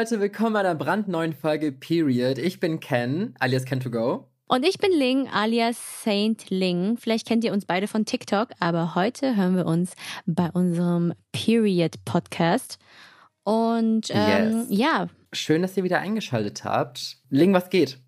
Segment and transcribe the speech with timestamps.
[0.00, 2.38] Leute, willkommen bei einer brandneuen Folge Period.
[2.38, 4.24] Ich bin Ken, alias Ken2Go.
[4.46, 6.96] Und ich bin Ling, alias Saint Ling.
[6.96, 9.92] Vielleicht kennt ihr uns beide von TikTok, aber heute hören wir uns
[10.24, 12.78] bei unserem Period Podcast.
[13.44, 14.78] Und ähm, Yes.
[14.78, 17.18] ja, Schön, dass ihr wieder eingeschaltet habt.
[17.28, 17.98] Ling, was geht?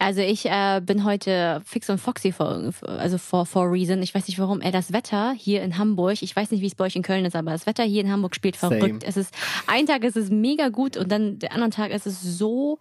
[0.00, 4.02] Also ich äh, bin heute fix und foxy for, also for, for reason.
[4.02, 4.62] Ich weiß nicht warum.
[4.62, 7.26] Äh, das Wetter hier in Hamburg, ich weiß nicht, wie es bei euch in Köln
[7.26, 8.78] ist, aber das Wetter hier in Hamburg spielt Same.
[8.78, 9.04] verrückt.
[9.06, 9.34] Es ist,
[9.66, 12.78] ein Tag ist es mega gut und dann der anderen Tag ist es so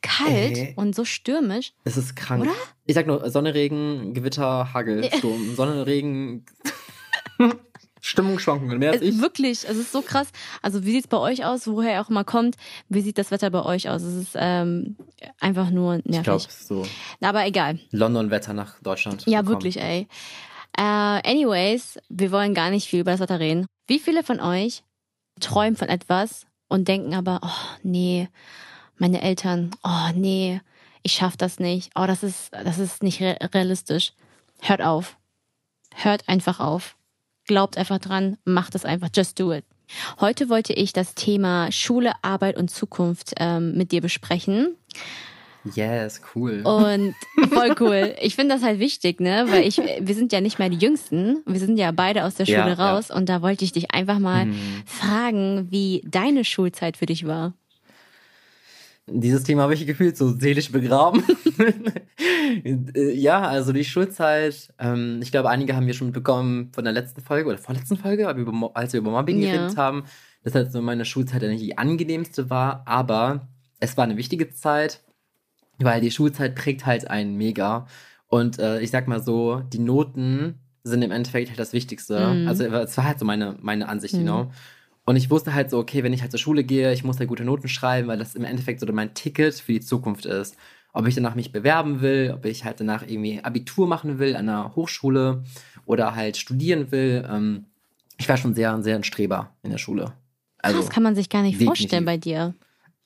[0.00, 0.72] kalt Ey.
[0.76, 1.72] und so stürmisch.
[1.84, 2.42] Es ist krank.
[2.42, 2.52] Oder?
[2.86, 5.56] Ich sag nur Sonne, Regen, Gewitter, Hagel, Sturm.
[5.56, 6.46] Sonne, Regen,
[8.00, 8.78] Stimmungsschwankungen.
[8.78, 9.20] Mehr als ich.
[9.20, 10.28] wirklich, es ist so krass.
[10.62, 12.56] Also wie sieht's bei euch aus, woher ihr auch immer kommt?
[12.88, 14.02] Wie sieht das Wetter bei euch aus?
[14.02, 14.96] Es ist ähm,
[15.38, 16.16] einfach nur nervig.
[16.18, 16.86] Ich glaube, so
[17.20, 17.78] Aber egal.
[17.90, 19.24] London-Wetter nach Deutschland.
[19.26, 19.48] Ja, bekommen.
[19.48, 20.08] wirklich, ey.
[20.76, 23.66] Äh, anyways, wir wollen gar nicht viel über das Wetter reden.
[23.86, 24.82] Wie viele von euch
[25.40, 28.28] träumen von etwas und denken aber, oh nee,
[28.96, 30.60] meine Eltern, oh nee,
[31.02, 31.90] ich schaff das nicht.
[31.96, 34.12] Oh, das ist, das ist nicht re realistisch.
[34.60, 35.16] Hört auf.
[35.94, 36.96] Hört einfach auf.
[37.50, 39.08] Glaubt einfach dran, macht es einfach.
[39.12, 39.64] Just do it.
[40.20, 44.76] Heute wollte ich das Thema Schule, Arbeit und Zukunft ähm, mit dir besprechen.
[45.74, 46.62] Yes, cool.
[46.62, 47.12] Und
[47.52, 48.14] voll cool.
[48.22, 49.46] Ich finde das halt wichtig, ne?
[49.48, 51.38] Weil ich, wir sind ja nicht mehr die Jüngsten.
[51.44, 52.92] Wir sind ja beide aus der Ja, Schule ja.
[52.92, 53.10] raus.
[53.10, 54.82] Und da wollte ich dich einfach mal Mhm.
[54.86, 57.54] fragen, wie deine Schulzeit für dich war.
[59.12, 61.22] Dieses Thema habe ich gefühlt so seelisch begraben.
[62.64, 66.92] Äh, ja, also die Schulzeit, ähm, ich glaube, einige haben wir schon mitbekommen von der
[66.92, 69.50] letzten Folge oder vorletzten Folge, als wir über Mobbing Ja.
[69.52, 70.04] geredet haben,
[70.42, 75.00] dass halt so meine Schulzeit nicht die angenehmste war, aber es war eine wichtige Zeit,
[75.78, 77.86] weil die Schulzeit prägt halt einen mega.
[78.26, 82.34] Und äh, ich sag mal so, die Noten sind im Endeffekt halt das Wichtigste.
[82.34, 82.48] Mhm.
[82.48, 84.24] Also es war halt so meine, meine Ansicht, you Mhm.
[84.26, 84.50] know.
[85.10, 87.28] Und ich wusste halt so, okay, wenn ich halt zur Schule gehe, ich muss halt
[87.28, 90.56] gute Noten schreiben, weil das im Endeffekt so mein Ticket für die Zukunft ist.
[90.92, 94.48] Ob ich danach mich bewerben will, ob ich halt danach irgendwie Abitur machen will an
[94.48, 95.42] einer Hochschule
[95.84, 97.28] oder halt studieren will.
[97.28, 97.64] Ähm,
[98.18, 100.12] ich war schon sehr, sehr ein Streber in der Schule.
[100.58, 101.80] Also, das kann man sich gar nicht definitiv.
[101.80, 102.54] vorstellen bei dir.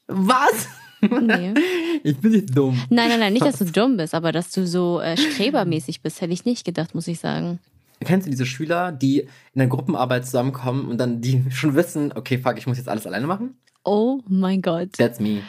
[0.07, 0.69] was?
[1.01, 1.55] Nee.
[2.07, 2.79] Ich bin nicht dumm.
[2.91, 6.21] Nein, nein, nein, nicht, dass du dumm bist, aber dass du so äh, strebermäßig bist,
[6.21, 7.61] hätte ich nicht gedacht, muss ich sagen.
[8.01, 9.29] Kennst du diese Schüler, die in
[9.59, 13.27] der Gruppenarbeit zusammenkommen und dann die schon wissen, okay, fuck, ich muss jetzt alles alleine
[13.27, 13.57] machen?
[13.85, 14.93] Oh mein Gott.
[14.97, 15.43] That's me.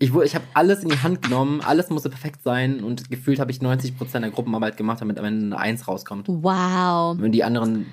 [0.00, 3.50] Ich, ich habe alles in die Hand genommen, alles musste perfekt sein und gefühlt habe
[3.50, 6.26] ich 90% der Gruppenarbeit gemacht, damit am Ende eine Eins rauskommt.
[6.28, 7.16] Wow.
[7.18, 7.86] Wenn die anderen.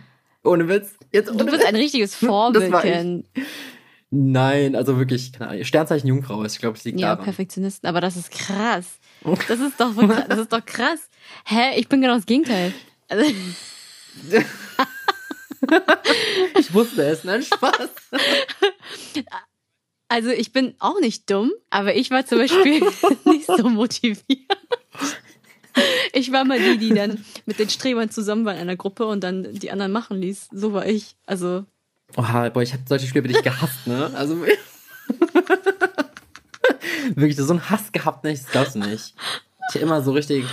[0.43, 0.93] Ohne Witz.
[1.11, 1.65] Jetzt ohne Du bist Witz.
[1.67, 2.81] ein richtiges Vorbild, ich.
[2.81, 3.23] Ken.
[4.11, 5.63] Nein, also wirklich, keine Ahnung.
[5.63, 7.25] Sternzeichen Jungfrau ist, ich glaube, es liegt Ja, daran.
[7.25, 8.99] Perfektionisten, aber das ist krass.
[9.47, 9.91] Das ist doch,
[10.27, 11.09] das ist doch krass.
[11.45, 11.77] Hä?
[11.79, 12.71] Ich bin genau das Gegenteil.
[13.09, 13.25] Also,
[16.59, 17.89] Ich wusste es, nein, Spaß.
[20.07, 22.81] also ich bin auch nicht dumm, aber ich war zum Beispiel
[23.25, 24.57] nicht so motiviert.
[26.13, 29.23] Ich war mal die, die dann mit den Strebern zusammen war in einer Gruppe und
[29.23, 30.49] dann die anderen machen ließ.
[30.51, 31.15] So war ich.
[31.25, 31.65] Also,
[32.15, 34.11] Oha, boah, ich habe solche Spiele wirklich gehasst, ne?
[34.13, 34.37] Also.
[37.15, 38.31] wirklich, so einen Hass gehabt, ne?
[38.31, 39.13] Das glaubst du nicht.
[39.69, 40.45] Ich hab immer so richtig.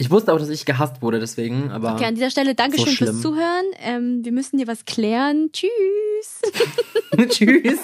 [0.00, 1.94] Ich wusste auch, dass ich gehasst wurde, deswegen, aber.
[1.94, 3.20] okay, an dieser Stelle Dankeschön So fürs.
[3.20, 3.64] Zuhören.
[3.82, 5.50] Ähm, wir müssen dir was klären.
[5.52, 6.40] Tschüss.
[7.30, 7.80] Tschüss.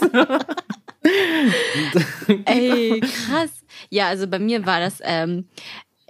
[2.45, 3.51] Ey, krass.
[3.91, 5.49] Ja, also bei mir war das, ähm,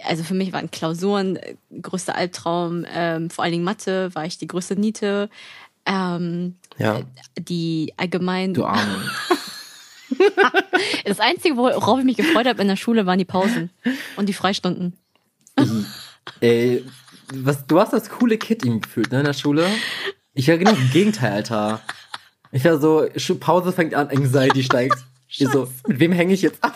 [0.03, 4.37] also für mich waren Klausuren äh, größter Albtraum, ähm, vor allen Dingen Mathe war ich
[4.37, 5.29] die größte Niete.
[5.87, 7.01] Ähm, Ja,
[7.39, 8.53] die allgemein.
[8.53, 9.09] du Arme.
[11.03, 13.69] Das Einzige, worauf ich mich gefreut habe in der Schule, waren die Pausen
[14.15, 14.93] und die Freistunden.
[16.41, 16.83] Ey,
[17.33, 19.65] was, du hast das coole Kid ihm gefühlt, ne, in der Schule?
[20.33, 21.81] Ich war genau das Gegenteil, Alter.
[22.51, 23.07] Ich war so,
[23.39, 24.97] Pause fängt an, Anxiety steigt.
[25.27, 26.75] Ich so, mit wem hänge ich jetzt ab?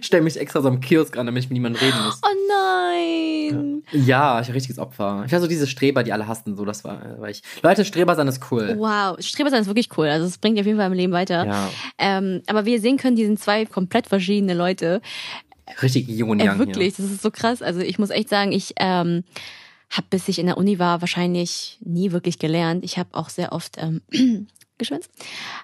[0.00, 2.20] Ich stell mich extra so am Kiosk an, damit ich mit niemandem reden muss.
[2.22, 3.82] Oh nein.
[3.92, 5.24] Ja, ich war richtiges Opfer.
[5.26, 7.42] Ich war so diese Streber, die alle hassten, so, das war, war ich.
[7.62, 8.74] Leute, Streber sein ist cool.
[8.78, 10.06] Wow, Streber sein ist wirklich cool.
[10.08, 11.46] Also es bringt auf jeden Fall im Leben weiter.
[11.46, 15.00] Ja, Ähm, aber wie ihr sehen könnt, die sind zwei komplett verschiedene Leute.
[15.82, 17.62] Richtig Yin und Äh, Yang wirklich, das ist so krass.
[17.62, 19.24] Also ich muss echt sagen, ich ähm,
[19.90, 22.84] habe, bis ich in der Uni war, wahrscheinlich nie wirklich gelernt.
[22.84, 24.02] Ich habe auch sehr oft ähm,
[24.78, 25.10] geschwänzt.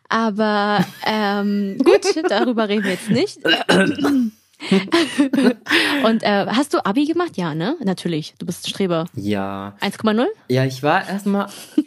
[0.08, 3.38] Aber ähm, gut, darüber reden wir jetzt nicht.
[6.04, 7.36] Und äh, hast du Abi gemacht?
[7.36, 7.76] Ja, ne?
[7.84, 8.34] Natürlich.
[8.38, 9.06] Du bist Streber.
[9.14, 9.76] Ja.
[9.80, 10.26] 1,0?
[10.48, 11.48] Ja, ich war erstmal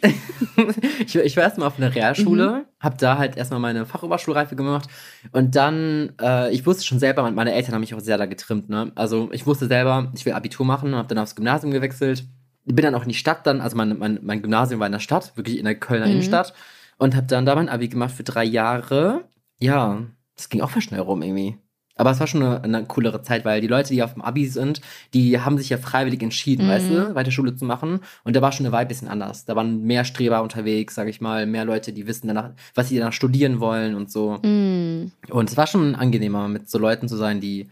[1.06, 2.64] ich, war- ich war erstmal auf einer Realschule, Mhm.
[2.80, 4.88] hab da halt erstmal meine Fachoberschulreife gemacht
[5.32, 8.68] und dann, äh, ich wusste schon selber, meine Eltern haben mich auch sehr da getrimmt,
[8.68, 8.92] ne?
[8.94, 12.24] Also ich wusste selber, ich will Abitur machen, hab dann aufs Gymnasium gewechselt,
[12.64, 15.00] bin dann auch in die Stadt dann, also mein, mein, mein Gymnasium war in der
[15.00, 16.12] Stadt, wirklich in der Kölner Mhm.
[16.12, 16.52] Innenstadt
[16.98, 19.24] und hab dann da mein Abi gemacht für drei Jahre
[19.58, 20.02] Ja,
[20.36, 21.56] das ging auch voll schnell rum irgendwie.
[21.98, 24.46] Aber es war schon eine, eine coolere Zeit, weil die Leute, die auf dem Abi
[24.46, 24.80] sind,
[25.14, 26.70] die haben sich ja freiwillig entschieden, Mhm.
[26.70, 28.00] weißt du, weiter Schule zu machen.
[28.24, 29.44] Und da war schon eine Vibe ein bisschen anders.
[29.44, 32.98] Da waren mehr Streber unterwegs, sag ich mal, mehr Leute, die wissen danach, was sie
[32.98, 34.38] danach studieren wollen und so.
[34.42, 35.10] Mm.
[35.30, 37.68] Und es war schon angenehmer, mit so Leuten zu sein, die,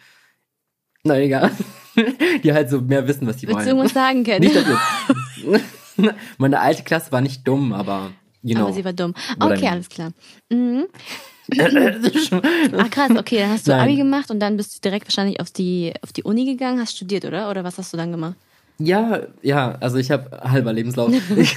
[1.04, 1.50] na egal,
[2.42, 3.76] die halt so mehr wissen, was sie Willst du wollen.
[3.78, 4.40] irgendwas sagen, Ken?
[4.42, 5.64] Nicht, dass jetzt.
[6.38, 8.10] Meine alte Klasse war nicht dumm, aber,
[8.42, 8.64] you know.
[8.64, 9.14] Aber sie war dumm.
[9.38, 10.10] Okay, alles klar.
[10.50, 10.86] Mhm.
[12.76, 13.80] Ah, krass, okay, dann hast du Nein.
[13.88, 16.96] Abi gemacht und dann bist du direkt wahrscheinlich auf die, auf die Uni gegangen, hast
[16.96, 17.50] studiert, oder?
[17.50, 18.34] Oder was hast du dann gemacht?
[18.78, 21.12] Ja, ja, also ich habe halber Lebenslauf.
[21.36, 21.56] ich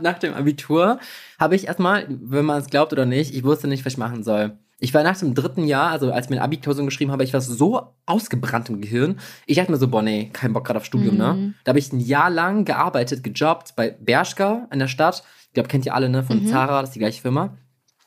[0.00, 0.98] nach dem Abitur
[1.40, 4.22] habe ich erstmal, wenn man es glaubt oder nicht, ich wusste nicht, was ich machen
[4.22, 4.52] soll.
[4.78, 7.32] Ich war nach dem dritten Jahr, also als ich mir eine Abi-Klausur geschrieben habe, ich
[7.32, 9.18] war so ausgebrannt im Gehirn.
[9.46, 11.32] Ich dachte mir so, boah, nee, kein Bock gerade auf Studium, ne?
[11.34, 11.54] Mhm.
[11.64, 15.22] Da habe ich ein Jahr lang gearbeitet, gejobbt bei Bershka in der Stadt.
[15.46, 16.22] Ich glaube, kennt ihr alle, ne?
[16.22, 16.48] Von Mhm.
[16.48, 17.56] Zara, das ist die gleiche Firma.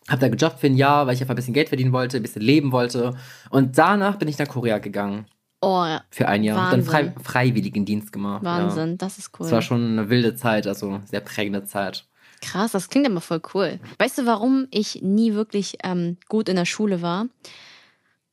[0.09, 2.23] Hab da gejobbt für ein Jahr, weil ich einfach ein bisschen Geld verdienen wollte, ein
[2.23, 3.15] bisschen leben wollte.
[3.49, 5.25] Und danach bin ich nach Korea gegangen.
[5.61, 6.03] Oh, ja.
[6.11, 6.65] Für ein Jahr.
[6.65, 7.23] Hab Dann frei, Wahnsinn.
[7.23, 8.43] Freiwilligendienst gemacht.
[8.43, 8.57] Ja.
[8.57, 9.45] Wahnsinn, das ist cool.
[9.45, 12.05] Es war schon eine wilde Zeit, also sehr prägende Zeit.
[12.41, 13.79] Krass, das klingt aber voll cool.
[13.97, 17.25] Weißt du, warum ich nie wirklich ähm, gut in der Schule war?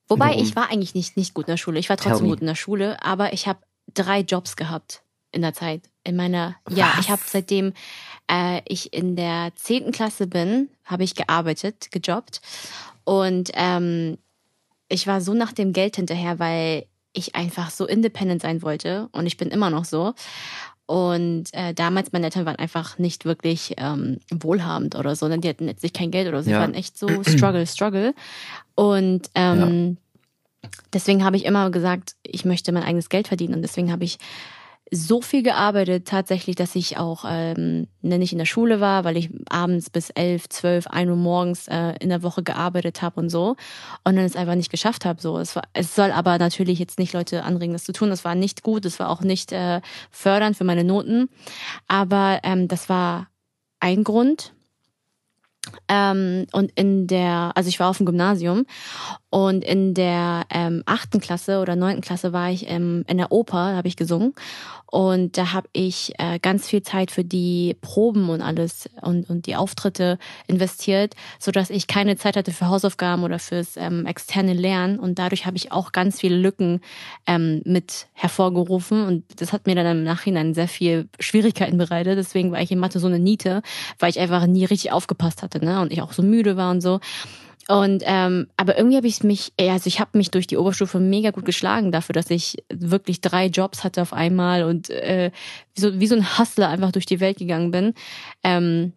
[0.08, 0.42] Wobei, Warum?
[0.42, 1.78] ich war eigentlich nicht, nicht gut in der Schule.
[1.78, 3.60] Ich war trotzdem gut in der Schule, aber ich habe
[3.94, 5.82] drei Jobs gehabt in der Zeit.
[6.04, 7.00] In meiner, ja, Was?
[7.00, 7.72] ich habe seitdem
[8.30, 12.40] äh, ich in der zehnten Klasse bin, habe ich gearbeitet, gejobbt.
[13.04, 14.18] Und ähm,
[14.88, 19.08] ich war so nach dem Geld hinterher, weil ich einfach so independent sein wollte.
[19.12, 20.14] Und ich bin immer noch so.
[20.86, 25.26] Und äh, damals, meine Eltern waren einfach nicht wirklich ähm, wohlhabend oder so.
[25.28, 25.38] ne?
[25.38, 26.48] Die hatten letztlich kein Geld oder so.
[26.48, 26.60] Die Ja.
[26.60, 28.14] waren echt so struggle, struggle.
[28.74, 29.96] Und ähm,
[30.92, 33.54] deswegen habe ich immer gesagt, ich möchte mein eigenes Geld verdienen.
[33.54, 34.18] Und deswegen habe ich
[34.90, 39.16] so viel gearbeitet, tatsächlich, dass ich auch ähm, ne, nicht in der Schule war, weil
[39.16, 43.30] ich abends bis elf, zwölf, ein Uhr morgens äh, in der Woche gearbeitet habe und
[43.30, 43.56] so
[44.04, 45.20] und dann es einfach nicht geschafft habe.
[45.20, 48.10] So, es war, es soll aber natürlich jetzt nicht Leute anregen, das zu tun.
[48.10, 51.28] Das war nicht gut, das war auch nicht äh, fördernd für meine Noten,
[51.88, 53.28] aber ähm, das war
[53.80, 54.52] ein Grund.
[55.88, 58.66] Ähm, und in der, also ich war auf dem Gymnasium
[59.34, 63.74] und in der ähm, achten Klasse oder neunten Klasse war ich ähm, in der Oper,
[63.74, 64.32] habe ich gesungen
[64.86, 69.46] und da habe ich äh, ganz viel Zeit für die Proben und alles und, und
[69.46, 74.52] die Auftritte investiert, so dass ich keine Zeit hatte für Hausaufgaben oder fürs ähm, externe
[74.52, 76.80] Lernen und dadurch habe ich auch ganz viele Lücken
[77.26, 82.18] ähm, mit hervorgerufen und das hat mir dann im Nachhinein sehr viel Schwierigkeiten bereitet.
[82.18, 83.62] Deswegen war ich in Mathe so eine Niete,
[83.98, 85.80] weil ich einfach nie richtig aufgepasst hatte, ne?
[85.80, 87.00] Und ich auch so müde war und so.
[87.68, 91.00] Und ähm, aber irgendwie habe ich mich, ja, also ich habe mich durch die Oberstufe
[91.00, 95.30] mega gut geschlagen dafür, dass ich wirklich drei Jobs hatte auf einmal und äh,
[95.74, 97.94] wie, so, wie so ein Hustler einfach durch die Welt gegangen bin.
[98.42, 98.92] Ähm,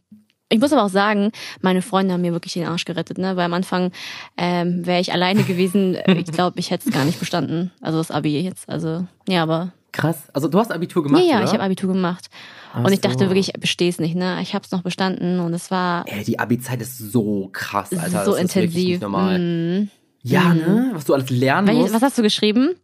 [0.50, 1.32] ich muss aber auch sagen,
[1.62, 3.36] meine Freunde haben mir wirklich den Arsch gerettet, ne?
[3.36, 3.92] Weil am Anfang
[4.38, 5.98] ähm, wäre ich alleine gewesen.
[6.08, 7.72] Ich glaube, ich hätte es gar nicht bestanden.
[7.82, 8.70] Also das Abi jetzt.
[8.70, 10.18] Also ja, aber Krass.
[10.34, 11.46] Also du hast Abitur gemacht, ja, ja, oder?
[11.46, 12.28] ich habe Abitur gemacht
[12.74, 13.30] Ach und ich dachte so.
[13.30, 14.16] wirklich, ich bestehe es nicht.
[14.16, 17.92] Ne, ich habe es noch bestanden und es war Ey, die Abi-Zeit ist so krass,
[17.94, 18.26] Alter.
[18.26, 18.90] so das ist wirklich intensiv.
[18.90, 19.40] nicht normal.
[19.40, 19.90] Mm.
[20.24, 20.58] Ja, Mhm.
[20.60, 20.92] ne?
[20.94, 21.94] Was du alles lernen Welche- musst.
[21.94, 22.76] Was hast du geschrieben?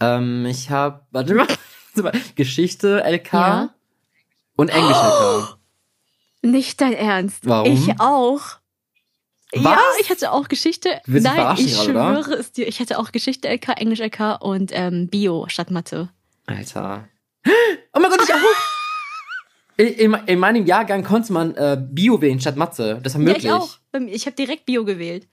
[0.00, 1.46] Ähm, ich habe, warte mal,
[2.36, 3.70] Geschichte LK Ja.
[4.56, 5.58] und Englisch LK.
[6.42, 7.46] Nicht dein Ernst.
[7.48, 7.72] Warum?
[7.72, 8.42] Ich auch.
[9.54, 10.00] Ja, Was?
[10.00, 11.00] ich hatte auch Geschichte.
[11.06, 12.22] Nein, ich gerade, oder?
[12.22, 12.68] schwöre es dir.
[12.68, 16.08] Ich hatte auch Geschichte LK, Englisch LK und ähm, Bio statt Mathe.
[16.46, 17.08] Alter.
[17.94, 18.38] Oh mein Gott, ich auch.
[19.78, 23.00] In, in, in meinem Jahrgang konnte man äh, Bio wählen statt Mathe.
[23.02, 23.44] Das war möglich.
[23.44, 23.78] Ja, ich auch.
[24.08, 25.28] Ich habe direkt Bio gewählt.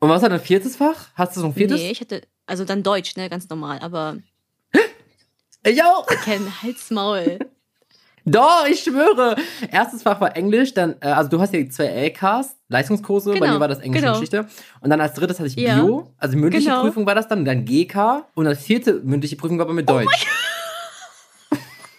[0.00, 1.06] Und was hat ein viertes Fach?
[1.14, 1.80] Hast du so ein viertes?
[1.80, 4.18] Nee, ich hatte, also dann Deutsch, ne, ganz normal, aber
[5.64, 6.04] Ich auch.
[6.06, 7.38] kein Halsmaul.
[8.28, 9.36] Doch, ich schwöre.
[9.70, 13.54] Erstes Fach war Englisch, dann, äh, also du hast ja zwei LKs, Leistungskurse, bei Genau,
[13.54, 14.14] mir war das Englisch genau.
[14.14, 14.46] und Geschichte.
[14.80, 16.82] Und dann als drittes hatte ich Ja, Bio, also mündliche genau.
[16.82, 19.92] Prüfung war das dann, dann GK und als vierte mündliche Prüfung war bei mir Oh
[19.92, 20.26] Deutsch.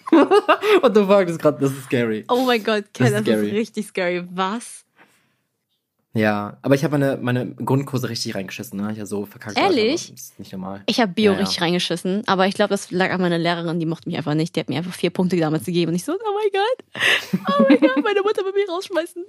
[0.09, 2.25] Fuck, das ist gerade, das ist scary.
[2.29, 3.49] Oh mein Gott, Ken, Das das, ist ist, scary.
[3.51, 4.23] richtig scary.
[4.31, 4.83] Was?
[6.17, 8.91] Ja, aber ich habe meine, meine Grundkurse richtig reingeschissen, ne?
[8.91, 9.57] Ich habe so verkackt.
[9.57, 10.11] Ehrlich?
[10.11, 10.81] Das ist nicht normal.
[10.87, 11.43] Ich habe Bio Ja, ja.
[11.43, 14.55] richtig reingeschissen, aber ich glaube, das lag an meiner Lehrerin, die mochte mich einfach nicht.
[14.55, 17.03] Die hat mir einfach vier Punkte damals gegeben und ich so, oh mein Gott,
[17.59, 19.23] oh mein Gott, meine Mutter will mich rausschmeißen.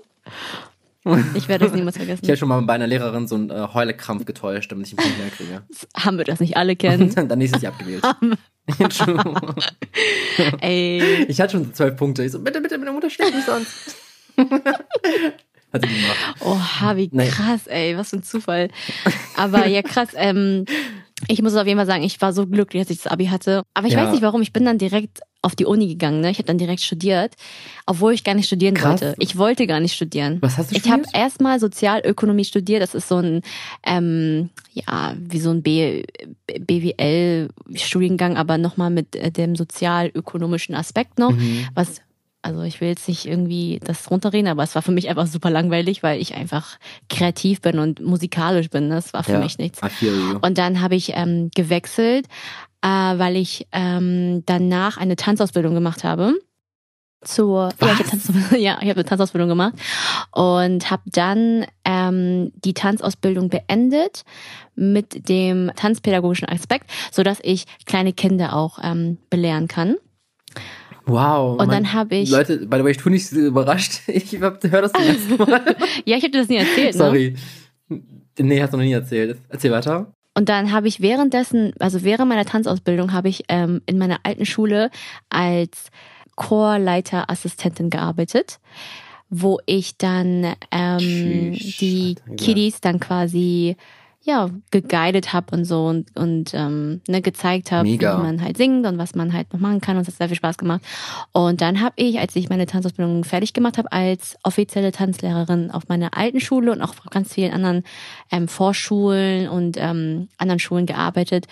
[1.35, 2.27] Ich werde es niemals Ich vergessen.
[2.27, 5.19] habe schon mal bei einer Lehrerin so einen äh, Heulekrampf getäuscht, damit ich einen Punkt
[5.19, 5.63] mehr kriege.
[5.97, 7.15] Haben wir das nicht alle kennen?
[7.29, 8.05] Dann, nächstes Jahr abgewählt.
[8.79, 9.55] Entschuldigung.
[10.61, 11.25] Ey.
[11.29, 12.25] Ich hatte schon so zwölf Punkte.
[12.25, 13.97] Ich so, bitte, bitte, meine Mutter schlägt mich sonst.
[15.73, 16.17] Hat nie gemacht.
[16.41, 18.69] Oha, wie krass, ey, was für ein Zufall.
[19.37, 20.65] Aber ja, krass, ähm,
[21.27, 23.63] ich muss auf jeden Fall sagen, ich war so glücklich, dass ich das Abi hatte.
[23.75, 24.05] Aber ich Ja.
[24.05, 26.21] weiß nicht warum, ich bin dann direkt auf die Uni gegangen.
[26.21, 26.31] Ne?
[26.31, 27.35] Ich habe dann direkt studiert,
[27.87, 29.03] obwohl ich gar nicht studieren Krass.
[29.03, 29.15] wollte.
[29.19, 30.39] Ich wollte gar nicht studieren.
[30.41, 31.23] Was hast du Ich habe studiert?
[31.23, 32.83] erstmal Sozialökonomie studiert.
[32.83, 33.43] Das ist so ein,
[33.85, 36.03] ähm, ja, wie so ein B,
[36.59, 41.33] BWL-Studiengang, aber nochmal mit äh, dem sozialökonomischen Aspekt noch.
[41.33, 41.67] Mhm.
[41.75, 42.01] Was,
[42.43, 45.51] also ich will jetzt nicht irgendwie das runterreden, aber es war für mich einfach super
[45.51, 46.79] langweilig, weil ich einfach
[47.09, 48.91] kreativ bin und musikalisch bin.
[48.91, 49.81] Das war für Ja, mich nichts.
[50.41, 52.27] Und dann habe ich ähm, gewechselt,
[52.83, 56.35] äh, weil ich ähm, danach eine Tanzausbildung gemacht habe.
[57.23, 58.05] Zur, ja, ich habe?
[58.05, 59.75] Tanz, ja, ich habe eine Tanzausbildung gemacht
[60.31, 64.23] und habe dann ähm, die Tanzausbildung beendet
[64.77, 69.97] mit dem tanzpädagogischen Aspekt, so dass ich kleine Kinder auch ähm, belehren kann.
[71.09, 71.61] Wow.
[71.61, 74.03] Und dann habe ich, Leute, by the way, ich tue nicht überrascht.
[74.09, 75.77] Ich höre das zum ersten Mal.
[76.05, 76.99] ja, ich habe dir das nie erzählt, ne?
[76.99, 77.35] Sorry.
[78.39, 79.39] Nee, hast du noch nie erzählt.
[79.49, 80.13] Erzähl weiter.
[80.35, 84.47] Und dann habe ich währenddessen, also während meiner Tanzausbildung, habe ich ähm, in meiner alten
[84.47, 84.91] Schule
[85.31, 85.91] als
[86.37, 88.61] Chorleiterassistentin gearbeitet,
[89.31, 92.45] wo ich dann ähm, Tschüss, die Alter.
[92.45, 93.77] Kiddies dann quasi
[94.29, 98.87] ja geguidet habe und so und, und ähm, ne, gezeigt habe, wie man halt singt
[98.87, 99.97] und was man halt noch machen kann.
[99.97, 100.83] Und es hat sehr viel Spaß gemacht.
[101.33, 105.89] Und dann habe ich, als ich meine Tanzausbildung fertig gemacht habe, als offizielle Tanzlehrerin auf
[105.89, 107.83] meiner alten Schule und auch auf ganz vielen anderen
[108.31, 111.47] ähm, Vorschulen und ähm, anderen Schulen gearbeitet.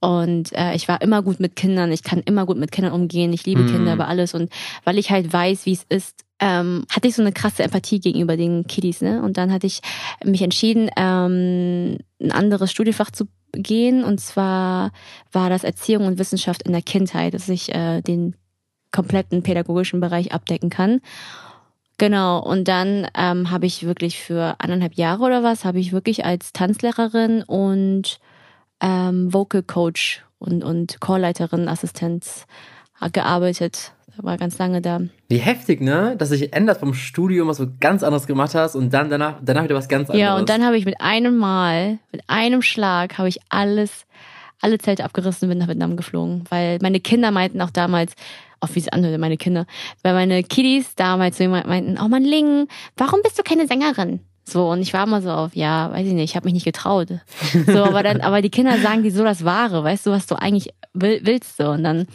[0.00, 1.92] Und äh, ich war immer gut mit Kindern.
[1.92, 3.32] Ich kann immer gut mit Kindern umgehen.
[3.32, 3.68] Ich liebe Mhm.
[3.68, 4.34] Kinder über alles.
[4.34, 4.50] Und
[4.84, 8.36] weil ich halt weiß, wie es ist, ähm, hatte ich so eine krasse Empathie gegenüber
[8.36, 9.00] den Kiddies.
[9.00, 9.22] Ne?
[9.22, 9.80] Und dann hatte ich
[10.24, 14.02] mich entschieden, ähm, ein anderes Studienfach zu gehen.
[14.02, 14.90] Und zwar
[15.30, 18.34] war das Erziehung und Wissenschaft in der Kindheit, dass ich äh, den
[18.90, 21.00] kompletten pädagogischen Bereich abdecken kann.
[21.96, 26.24] Genau, und dann ähm, habe ich wirklich für anderthalb Jahre oder was, habe ich wirklich
[26.24, 28.18] als Tanzlehrerin und
[28.80, 32.46] ähm, Vocal Coach und, und Chorleiterin, Assistenz
[33.12, 33.92] gearbeitet.
[34.16, 35.00] Da war ganz lange da.
[35.28, 36.16] Wie heftig, ne?
[36.18, 39.64] Dass sich ändert vom Studium, was du ganz anderes gemacht hast und dann danach, danach
[39.64, 40.20] wieder was ganz anderes.
[40.20, 44.04] Ja, und dann habe ich mit einem Mal, mit einem Schlag, habe ich alles,
[44.60, 46.44] alle Zelte abgerissen und bin nach Vietnam geflogen.
[46.50, 48.12] Weil meine Kinder meinten auch damals,
[48.60, 49.66] auch wie es anhörte, meine Kinder,
[50.02, 54.20] weil meine Kiddies damals so meinten, oh Mann, Ling, warum bist du keine Sängerin?
[54.44, 56.64] So, und ich war immer so auf, ja, weiß ich nicht, ich habe mich nicht
[56.64, 57.08] getraut.
[57.66, 60.34] So, aber dann, aber die Kinder sagen dir so das Wahre, weißt du, was du
[60.34, 61.70] eigentlich will, willst so.
[61.70, 62.06] Und dann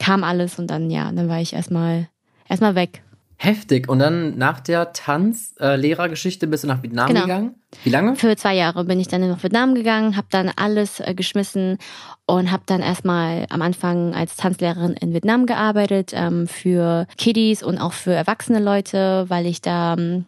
[0.00, 2.08] kam alles und dann, ja, dann war ich erstmal,
[2.48, 3.02] erstmal weg.
[3.36, 3.88] Heftig.
[3.88, 7.22] Und dann nach der Tanzlehrergeschichte bist du nach Vietnam Genau.
[7.22, 7.54] gegangen?
[7.84, 8.16] Wie lange?
[8.16, 11.78] Für zwei Jahre bin ich dann nach Vietnam gegangen, habe dann alles äh, geschmissen
[12.26, 17.78] und habe dann erstmal am Anfang als Tanzlehrerin in Vietnam gearbeitet ähm, für Kiddies und
[17.78, 20.26] auch für erwachsene Leute, weil ich da ähm,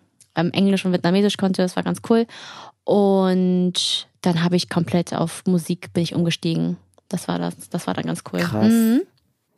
[0.52, 1.60] Englisch und Vietnamesisch konnte.
[1.60, 2.26] Das war ganz cool.
[2.84, 6.76] Und dann habe ich komplett auf Musik bin ich umgestiegen.
[7.08, 7.68] Das war das.
[7.68, 8.40] Das war dann ganz cool.
[8.40, 8.72] Krass.
[8.72, 9.02] Mhm.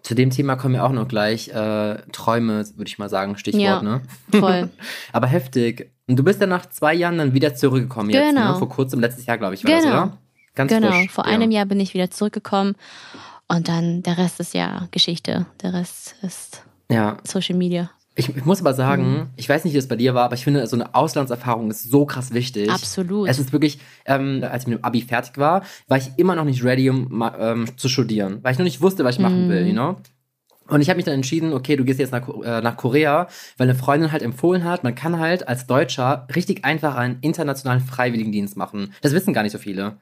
[0.05, 1.49] Zu dem Thema kommen wir auch noch gleich.
[1.49, 3.83] Äh, Träume, würde ich mal sagen, Stichwort, Ja.
[3.83, 4.03] ne?
[4.31, 4.69] Voll.
[5.13, 5.91] Aber heftig.
[6.07, 8.53] Und du bist dann nach zwei Jahren dann wieder zurückgekommen jetzt, Genau.
[8.53, 8.59] ne?
[8.59, 9.95] Vor kurzem, letztes Jahr, glaube ich, war das, Genau.
[10.03, 10.19] oder?
[10.55, 10.93] Ganz Genau.
[10.93, 11.11] frisch.
[11.11, 11.33] Vor ja.
[11.33, 12.77] einem Jahr bin ich wieder zurückgekommen.
[13.49, 15.47] Und dann der Rest ist ja Geschichte.
[15.63, 17.17] Der Rest ist Ja.
[17.25, 17.91] Social Media.
[18.17, 19.27] Ich, ich muss aber sagen, Mhm.
[19.37, 21.83] ich weiß nicht, wie es bei dir war, aber ich finde, so eine Auslandserfahrung ist
[21.91, 22.71] so krass wichtig.
[22.71, 23.29] Absolut.
[23.29, 26.45] Es ist wirklich, ähm, als ich mit dem Abi fertig war, war ich immer noch
[26.45, 29.49] nicht ready, um ähm, zu studieren, weil ich noch nicht wusste, was ich machen Mhm.
[29.49, 29.97] will, you know?
[30.69, 33.27] Und ich habe mich dann entschieden, okay, du gehst jetzt nach, äh, nach Korea,
[33.59, 37.81] weil eine Freundin halt empfohlen hat, man kann halt als Deutscher richtig einfach einen internationalen
[37.83, 38.95] Freiwilligendienst machen.
[39.03, 39.97] Das wissen gar nicht so viele.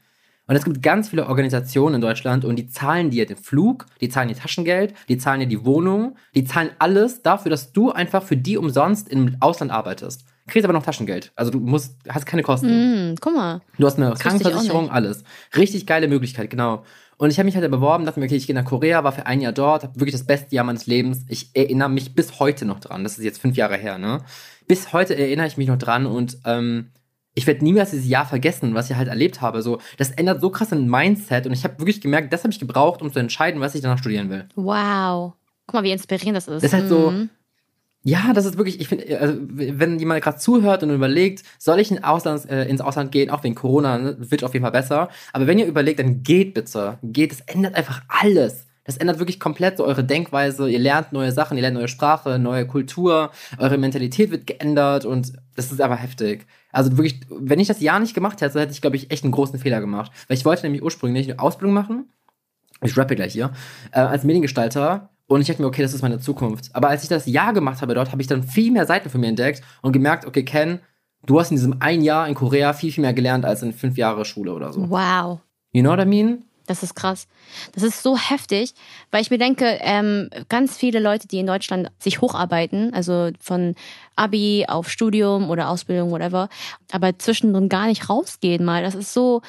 [0.47, 4.09] Und es gibt ganz viele Organisationen in Deutschland und die zahlen dir den Flug, die
[4.09, 8.23] zahlen dir Taschengeld, die zahlen dir die Wohnung, die zahlen alles dafür, dass du einfach
[8.23, 10.25] für die umsonst im Ausland arbeitest.
[10.49, 11.33] Kriegst aber noch Taschengeld.
[11.37, 13.13] Also du musst, hast keine Kosten.
[13.13, 13.61] Mm, guck mal.
[13.79, 15.23] Du hast eine auch Krankenversicherung, alles.
[15.57, 16.85] Richtig geile Möglichkeit, genau.
[17.17, 19.27] Und ich habe mich halt beworben, dachte mir, okay, ich gehe nach Korea, war für
[19.27, 21.25] ein Jahr dort, habe wirklich das beste Jahr meines Lebens.
[21.29, 23.05] Ich erinnere mich bis heute noch dran.
[23.05, 24.19] Das ist jetzt fünf Jahre her, ne?
[24.67, 26.91] Bis heute erinnere ich mich noch dran und ähm,
[27.35, 29.63] ich werde niemals dieses Jahr vergessen, was ich halt erlebt habe.
[29.63, 32.59] So, das ändert so krass ein Mindset und ich habe wirklich gemerkt, das habe ich
[32.61, 34.47] gebraucht, um zu entscheiden, was ich danach studieren will.
[34.55, 35.33] Wow.
[35.67, 36.63] Guck mal, wie inspirierend das ist.
[36.63, 37.31] Das ist halt so, Mhm.
[38.05, 41.91] ja, das ist wirklich, ich finde, also, wenn jemand gerade zuhört und überlegt, soll ich
[41.91, 45.09] in Ausland, äh, ins Ausland gehen, auch wegen Corona, ne, wird auf jeden Fall besser.
[45.33, 46.99] Aber wenn ihr überlegt, dann geht bitte.
[47.03, 48.67] Geht, das ändert einfach alles.
[48.85, 50.69] Das ändert wirklich komplett so eure Denkweise.
[50.69, 55.35] Ihr lernt neue Sachen, ihr lernt neue Sprache, neue Kultur, eure Mentalität wird geändert und
[55.55, 56.45] das ist einfach heftig.
[56.73, 59.33] Also wirklich, wenn ich das Jahr nicht gemacht hätte, hätte ich, glaube ich, echt einen
[59.33, 60.11] großen Fehler gemacht.
[60.27, 62.09] Weil ich wollte nämlich ursprünglich eine Ausbildung machen.
[62.83, 63.53] Ich rappe gleich hier.
[63.93, 65.11] Äh, als Mediengestalter.
[65.27, 66.71] Und ich dachte mir, okay, das ist meine Zukunft.
[66.75, 69.21] Aber als ich das Jahr gemacht habe dort, habe ich dann viel mehr Seiten von
[69.21, 70.81] mir entdeckt und gemerkt, okay, Ken,
[71.25, 73.97] du hast in diesem ein Jahr in Korea viel, viel mehr gelernt als in fünf
[73.97, 74.91] Jahre Schule oder so.
[74.91, 75.41] Wow.
[75.73, 76.45] You know what I mean?
[76.67, 77.27] Das ist krass.
[77.75, 78.75] Das ist so heftig,
[79.11, 83.75] weil ich mir denke, ähm, ganz viele Leute, die in Deutschland sich hocharbeiten, also von
[84.17, 86.49] Abi auf Studium oder Ausbildung, whatever,
[86.93, 88.83] aber zwischendrin gar nicht rausgehen mal.
[88.83, 89.43] Das ist so,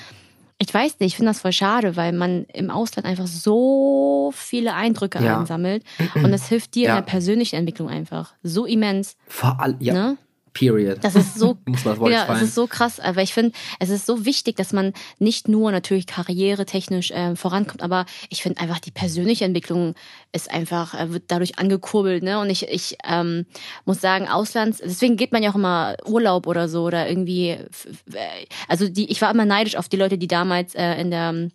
[0.58, 4.74] ich weiß nicht, ich finde das voll schade, weil man im Ausland einfach so viele
[4.74, 5.40] Eindrücke Ja.
[5.40, 5.84] einsammelt
[6.16, 6.98] und das hilft dir Ja.
[6.98, 9.18] in der persönlichen Entwicklung einfach so immens.
[9.28, 10.18] Vor allem, ja, Ne?
[10.54, 11.04] Period.
[11.04, 12.44] Das ist so, Muss man das Wort ja, es fallen.
[12.44, 16.08] ist so krass, aber ich finde, es ist so wichtig, dass man nicht nur natürlich
[16.08, 19.96] karrieretechnisch äh, vorankommt, aber ich finde einfach die persönliche Entwicklung
[20.32, 22.40] ist einfach äh, wird dadurch angekurbelt, ne?
[22.40, 23.46] Und ich ich ähm,
[23.86, 27.60] muss sagen, Auslands, deswegen geht man ja auch immer Urlaub oder so oder irgendwie, äh,
[28.68, 31.50] also die, ich war immer neidisch auf die Leute, die damals äh, in der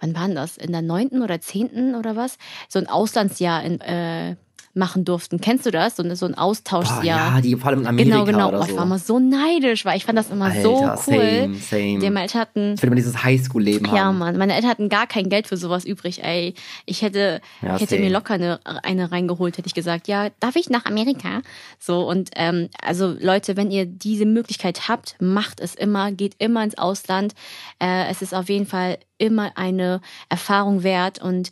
[0.00, 0.56] wann waren das?
[0.56, 2.38] In der neunten oder zehnten oder was?
[2.68, 4.36] So ein Auslandsjahr in, äh,
[4.78, 5.40] machen durften.
[5.40, 5.96] Kennst du das?
[5.96, 7.04] So, ein- so ein Boah, Austauschjahr.
[7.04, 8.48] ja, die vor allem in Amerika Genau, genau.
[8.48, 8.70] oder Oh, so.
[8.70, 10.74] ich war mal so neidisch, weil ich fand das immer Alter, so
[11.12, 11.48] cool.
[11.48, 11.98] same, same.
[11.98, 14.18] Die meine Eltern hatten, ich will immer dieses Highschool-Leben ja haben.
[14.18, 16.54] Mann, meine Eltern hatten gar kein Geld für sowas übrig, ey.
[16.86, 18.06] Ich hätte, Ja, ich hätte same.
[18.06, 21.42] mir locker eine, eine reingeholt, hätte ich gesagt, ja, darf ich nach Amerika?
[21.78, 26.62] So, und ähm, also Leute, wenn ihr diese Möglichkeit habt, macht es immer, geht immer
[26.62, 27.34] ins Ausland.
[27.80, 31.50] Äh, es ist auf jeden Fall immer eine Erfahrung wert und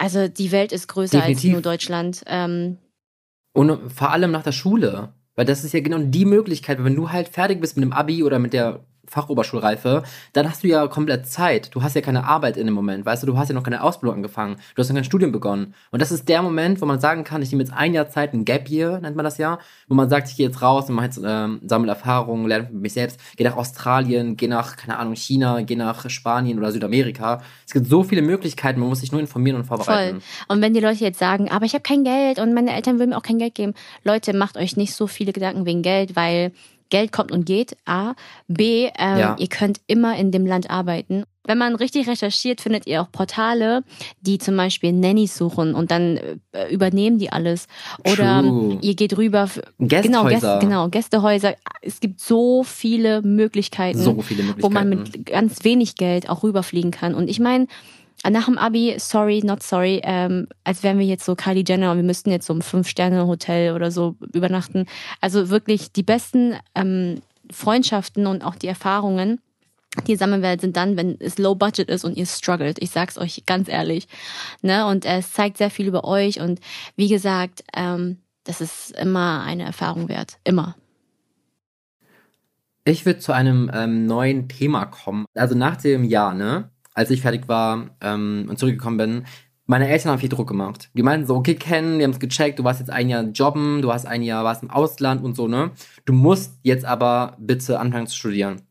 [0.00, 1.50] also die Welt ist größer Definitiv.
[1.50, 2.22] als nur Deutschland.
[2.26, 2.78] Ähm,
[3.52, 5.12] Und vor allem nach der Schule.
[5.36, 8.22] Weil das ist ja genau die Möglichkeit, wenn du halt fertig bist mit dem Abi
[8.24, 11.74] oder mit der Fachoberschulreife, dann hast du ja komplett Zeit.
[11.74, 13.82] Du hast ja keine Arbeit in dem Moment, weißt du, du hast ja noch keine
[13.82, 15.74] Ausbildung angefangen, du hast noch kein Studium begonnen.
[15.90, 18.32] Und das ist der Moment, wo man sagen kann, ich nehme jetzt ein Jahr Zeit,
[18.32, 20.94] ein Gap Year nennt man das ja, wo man sagt, ich gehe jetzt raus und
[20.94, 25.16] mache jetzt, ähm, sammle Erfahrungen, lerne mich selbst, gehe nach Australien, gehe nach, keine Ahnung,
[25.16, 27.42] China, gehe nach Spanien oder Südamerika.
[27.66, 30.20] Es gibt so viele Möglichkeiten, man muss sich nur informieren und vorbereiten.
[30.20, 30.56] Voll.
[30.56, 33.10] Und wenn die Leute jetzt sagen, aber ich habe kein Geld und meine Eltern würden
[33.10, 33.74] mir auch kein Geld geben,
[34.04, 36.52] Leute, macht euch nicht so viele Gedanken wegen Geld, weil
[36.90, 37.76] Geld kommt und geht.
[37.86, 38.14] A.
[38.48, 38.90] B.
[38.98, 39.36] Ähm, Ja.
[39.38, 41.24] Ihr könnt immer in dem Land arbeiten.
[41.44, 43.82] Wenn man richtig recherchiert, findet ihr auch Portale,
[44.20, 46.18] die zum Beispiel Nannies suchen und dann
[46.52, 47.66] äh, übernehmen die alles.
[48.04, 48.78] Oder True.
[48.82, 49.44] ihr geht rüber.
[49.44, 50.02] f- Gästhäuser.
[50.02, 51.54] Genau, Gäste, genau, Gästehäuser.
[51.80, 54.62] Es gibt so viele Möglichkeiten So viele Möglichkeiten.
[54.62, 57.14] wo man mit ganz wenig Geld auch rüberfliegen kann.
[57.14, 57.66] Und ich meine,
[58.28, 61.96] nach dem Abi, sorry, not sorry, ähm, als wären wir jetzt so Kylie Jenner und
[61.96, 64.86] wir müssten jetzt so im Fünf-Sterne-Hotel oder so übernachten.
[65.20, 69.40] Also wirklich die besten ähm, Freundschaften und auch die Erfahrungen,
[70.06, 72.80] die sammeln werdet, sind dann, wenn es low budget ist und ihr struggelt.
[72.80, 74.06] Ich sag's euch ganz ehrlich.
[74.62, 74.86] Ne?
[74.86, 76.60] Und äh, es zeigt sehr viel über euch und
[76.96, 80.38] wie gesagt, ähm, das ist immer eine Erfahrung wert.
[80.44, 80.76] Immer.
[82.84, 85.26] Ich würde zu einem ähm, neuen Thema kommen.
[85.34, 89.24] Also nach dem Jahr, ne, als ich fertig war ähm, und zurückgekommen bin,
[89.66, 90.90] meine Eltern haben viel Druck gemacht.
[90.94, 93.82] Die meinten so, okay, Ken, wir haben es gecheckt, du warst jetzt ein Jahr jobben,
[93.82, 95.70] du hast ein Jahr, warst im Ausland und so, ne?
[96.04, 98.62] Du musst jetzt aber bitte anfangen zu studieren.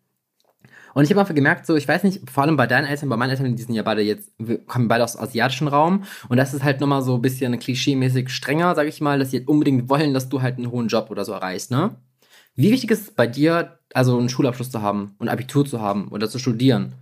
[0.93, 3.15] Und ich habe einfach gemerkt, so, ich weiß nicht, vor allem bei deinen Eltern, bei
[3.15, 4.31] meinen Eltern, die sind ja beide jetzt,
[4.67, 6.03] kommen beide aus dem asiatischen Raum.
[6.27, 9.37] Und das ist halt nochmal so ein bisschen klischee-mäßig strenger, sag ich mal, dass sie
[9.37, 11.95] halt unbedingt wollen, dass du halt einen hohen Job oder so erreichst, ne?
[12.55, 16.09] Wie wichtig ist es bei dir, also einen Schulabschluss zu haben und Abitur zu haben
[16.09, 16.93] oder zu studieren?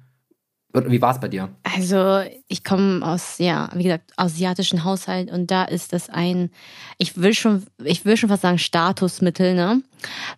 [0.74, 1.50] Wie war es bei dir?
[1.64, 6.52] Also ich komme aus, ja, wie gesagt, asiatischen Haushalt und da ist das ein,
[6.98, 9.82] ich will schon, ich will schon fast sagen Statusmittel, ne?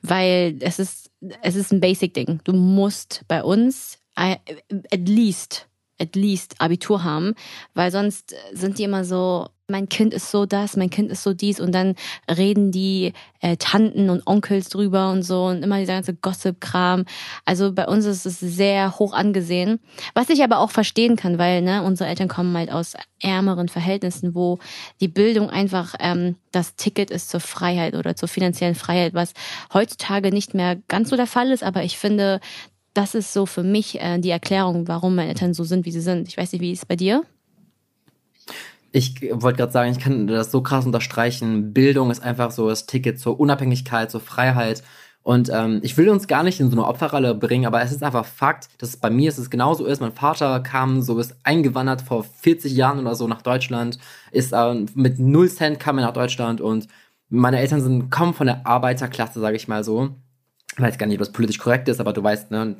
[0.01, 1.11] Weil es ist,
[1.41, 2.39] es ist ein Basic-Ding.
[2.43, 5.67] Du musst bei uns at least,
[5.99, 7.33] at least Abitur haben,
[7.73, 11.33] weil sonst sind die immer so, mein Kind ist so das, mein Kind ist so
[11.33, 11.95] dies und dann
[12.29, 17.05] reden die äh, Tanten und Onkels drüber und so und immer dieser ganze Gossip-Kram.
[17.45, 19.79] Also bei uns ist es sehr hoch angesehen.
[20.13, 24.35] Was ich aber auch verstehen kann, weil ne, unsere Eltern kommen halt aus ärmeren Verhältnissen,
[24.35, 24.59] wo
[24.99, 29.33] die Bildung einfach ähm, das Ticket ist zur Freiheit oder zur finanziellen Freiheit, was
[29.73, 31.63] heutzutage nicht mehr ganz so der Fall ist.
[31.63, 32.39] Aber ich finde,
[32.93, 36.01] das ist so für mich äh, die Erklärung, warum meine Eltern so sind, wie sie
[36.01, 36.27] sind.
[36.27, 37.23] Ich weiß nicht, wie ist es bei dir?
[38.91, 41.73] Ich wollte gerade sagen, ich kann das so krass unterstreichen.
[41.73, 44.83] Bildung ist einfach so das Ticket zur Unabhängigkeit, zur Freiheit.
[45.21, 48.01] Und ähm, ich will uns gar nicht in so eine Opferrolle bringen, aber es ist
[48.03, 50.01] einfach Fakt, dass bei mir ist, es genauso ist.
[50.01, 53.99] Mein Vater kam so ist eingewandert vor 40 Jahren oder so nach Deutschland,
[54.31, 56.87] ist ähm, mit null Cent kam er nach Deutschland und
[57.29, 60.09] meine Eltern sind kaum von der Arbeiterklasse, sage ich mal so.
[60.75, 62.77] Ich weiß gar nicht, ob das politisch korrekt ist, aber du weißt, ne,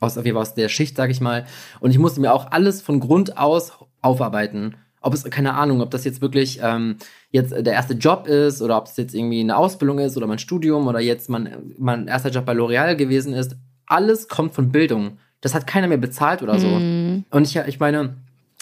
[0.00, 1.46] aus, auf jeden Fall aus der Schicht, sage ich mal.
[1.80, 4.76] Und ich musste mir auch alles von Grund aus aufarbeiten.
[5.04, 6.96] Ob es, keine Ahnung, ob das jetzt wirklich ähm,
[7.30, 10.38] jetzt der erste Job ist oder ob es jetzt irgendwie eine Ausbildung ist oder mein
[10.38, 13.56] Studium oder jetzt mein, mein erster Job bei L'Oreal gewesen ist.
[13.86, 15.18] Alles kommt von Bildung.
[15.42, 16.68] Das hat keiner mehr bezahlt oder so.
[16.68, 17.24] Mhm.
[17.30, 18.14] Und ich, ich meine,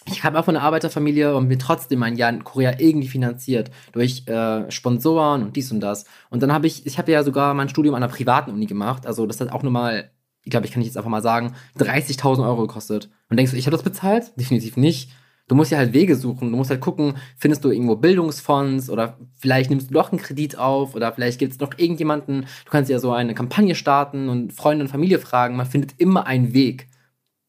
[0.07, 3.70] ich kam auch von einer Arbeiterfamilie und bin trotzdem mein Jahr in Korea irgendwie finanziert
[3.92, 6.07] durch äh, Sponsoren und dies und das.
[6.28, 9.07] Und dann habe ich, ich habe ja sogar mein Studium an einer privaten Uni gemacht.
[9.07, 10.11] Also das hat auch nochmal
[10.44, 13.09] ich glaube, ich kann jetzt einfach mal sagen, 30.000 Euro gekostet.
[13.31, 14.33] Und denkst du, ich habe das bezahlt?
[14.37, 15.11] Definitiv nicht.
[15.52, 16.50] Du musst ja halt Wege suchen.
[16.50, 20.56] Du musst halt gucken, findest du irgendwo Bildungsfonds oder vielleicht nimmst du doch einen Kredit
[20.56, 22.46] auf oder vielleicht gibt es noch irgendjemanden.
[22.64, 25.56] Du kannst ja so eine Kampagne starten und Freunde und Familie fragen.
[25.56, 26.88] Man findet immer einen Weg.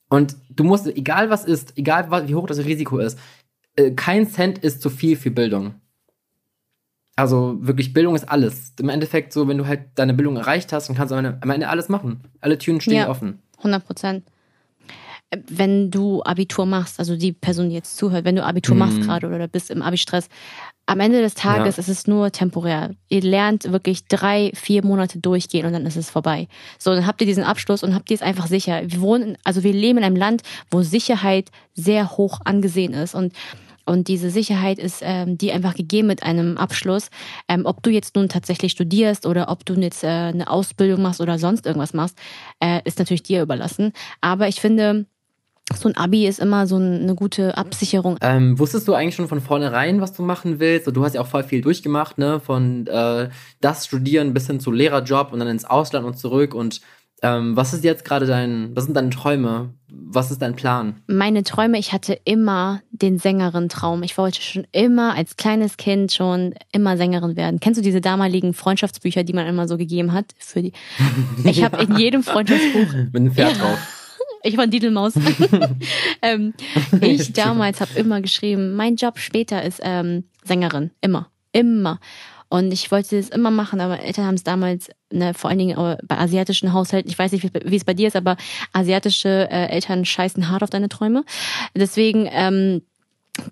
[0.10, 3.18] Und du musst, egal was ist, egal wie hoch das Risiko ist,
[3.78, 5.76] äh, kein Cent ist zu viel für Bildung.
[7.16, 8.74] Also wirklich, Bildung ist alles.
[8.82, 11.70] Im Endeffekt, so, wenn du halt deine Bildung erreicht hast, dann kannst du am Ende
[11.70, 12.20] alles machen.
[12.42, 13.40] Alle Türen stehen ja, offen.
[13.60, 14.26] 100 Prozent.
[15.48, 18.80] Wenn du Abitur machst, also die Person, die jetzt zuhört, wenn du Abitur mhm.
[18.80, 20.28] machst gerade oder bist im Abi-Stress,
[20.86, 21.82] am Ende des Tages ja.
[21.82, 22.92] ist es nur temporär.
[23.08, 26.48] Ihr lernt wirklich drei, vier Monate durchgehen und dann ist es vorbei.
[26.78, 28.82] So, dann habt ihr diesen Abschluss und habt ihr es einfach sicher.
[28.86, 33.34] Wir wohnen, also wir leben in einem Land, wo Sicherheit sehr hoch angesehen ist und
[33.86, 37.10] und diese Sicherheit ist ähm, die einfach gegeben mit einem Abschluss.
[37.50, 41.20] Ähm, ob du jetzt nun tatsächlich studierst oder ob du jetzt äh, eine Ausbildung machst
[41.20, 42.18] oder sonst irgendwas machst,
[42.62, 43.92] äh, ist natürlich dir überlassen.
[44.22, 45.06] Aber ich finde,
[45.74, 48.18] so ein Abi ist immer so eine gute Absicherung.
[48.22, 50.88] Ähm, wusstest du eigentlich schon von vornherein, was du machen willst?
[50.88, 52.40] Du hast ja auch voll viel durchgemacht, ne?
[52.40, 53.30] Von äh,
[53.62, 56.82] das Studieren bis hin zu Lehrerjob und dann ins Ausland und zurück und
[57.24, 59.70] ähm, was ist jetzt gerade dein, was sind deine Träume?
[59.88, 61.02] Was ist dein Plan?
[61.08, 64.04] Meine Träume, ich hatte immer den Sängerin-Traum.
[64.04, 67.62] Ich wollte schon immer als kleines Kind schon immer Sängerin werden.
[67.62, 70.26] Kennst du diese damaligen Freundschaftsbücher, die man immer so gegeben hat?
[70.38, 70.74] Für die.
[71.46, 72.94] Ich habe in jedem Freundschaftsbuch.
[72.94, 73.58] Mit einem Pferd ja.
[73.58, 74.03] drauf.
[74.44, 75.14] Ich war Didelmaus.
[76.22, 76.54] ähm,
[77.02, 80.92] ich damals habe immer geschrieben, mein Job später ist ähm, Sängerin.
[81.02, 81.30] Immer.
[81.54, 82.00] Immer.
[82.50, 85.98] Und ich wollte das immer machen, aber Eltern haben es damals, ne, vor allen Dingen
[86.04, 88.38] bei asiatischen Haushalten, ich weiß nicht, wie es bei dir ist, aber
[88.74, 91.24] asiatische äh, Eltern scheißen hart auf deine Träume.
[91.76, 92.84] Deswegen, ähm,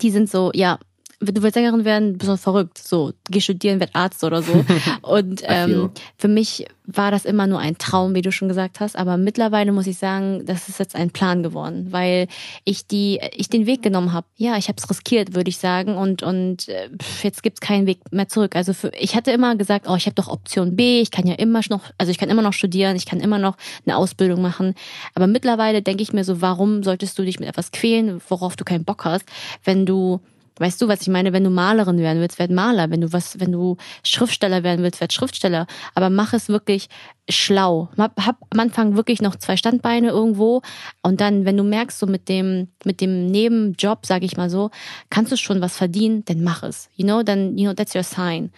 [0.02, 0.78] die sind so, ja,
[1.22, 2.78] du willst Sängerin werden, bist du verrückt.
[2.78, 4.66] So, geh studieren, werd Arzt oder so.
[5.02, 8.96] Und ähm, für mich war das immer nur ein Traum, wie du schon gesagt hast.
[8.98, 12.28] Aber mittlerweile muss ich sagen, das ist jetzt ein Plan geworden, weil
[12.64, 14.28] ich die, ich den Weg genommen habe.
[14.36, 15.96] Ja, ich habe es riskiert, würde ich sagen.
[15.96, 16.90] Und und äh,
[17.22, 18.56] jetzt gibt's keinen Weg mehr zurück.
[18.56, 21.02] Also für, ich hatte immer gesagt, oh, ich habe doch Option B.
[21.02, 23.58] Ich kann ja immer noch, also ich kann immer noch studieren, ich kann immer noch
[23.86, 24.74] eine Ausbildung machen.
[25.14, 28.66] Aber mittlerweile denke ich mir so, warum solltest du dich mit etwas quälen, worauf du
[28.66, 29.26] keinen Bock hast,
[29.64, 30.20] wenn du
[30.62, 31.34] Weißt du, was ich meine?
[31.34, 32.92] Wenn du Malerin werden willst, werd Maler.
[32.92, 35.66] Wenn du was, wenn du Schriftsteller werden willst, werd Schriftsteller.
[35.96, 36.88] Aber mach es wirklich
[37.28, 37.90] schlau.
[37.98, 40.62] Hab am Anfang wirklich noch zwei Standbeine irgendwo
[41.02, 44.70] und dann, wenn du merkst, so mit dem, mit dem Nebenjob, sag ich mal so,
[45.10, 46.90] kannst du schon was verdienen, dann mach es.
[46.96, 48.52] You know, dann, you know, that's your sign.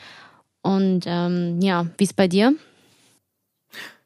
[0.62, 2.54] Und ähm, ja, wie ist bei dir?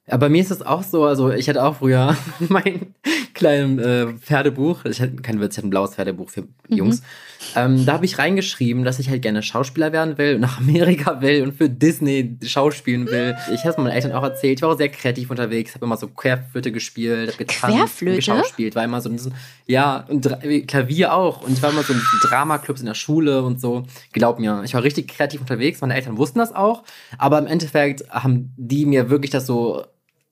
[0.10, 2.94] Ja, bei mir ist es auch so, also ich hatte auch früher mein
[3.38, 6.48] kleines äh, Pferdebuch, ich hatte kein Witz, ich hatte ein blaues Pferdebuch für mhm.
[6.70, 7.02] Jungs.
[7.56, 11.44] Ähm, da habe ich reingeschrieben, dass ich halt gerne Schauspieler werden will, nach Amerika will
[11.44, 13.36] und für Disney schauspielen will.
[13.54, 15.98] Ich habe es meinen Eltern auch erzählt, ich war auch sehr kreativ unterwegs, habe immer
[15.98, 18.16] so Querflöte gespielt, habe getanzt, Querflöte?
[18.18, 19.18] geschauspielt, war immer so ein
[19.68, 20.28] ja, und
[20.68, 23.86] Klavier auch und ich war immer so in Dramaclubs in der Schule und so.
[24.12, 26.84] Glaub mir, ich war richtig kreativ unterwegs, meine Eltern wussten das auch,
[27.18, 29.86] aber im Endeffekt haben die mir wirklich das so